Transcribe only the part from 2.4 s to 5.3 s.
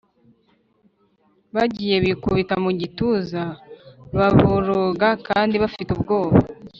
mu gituza, baboroga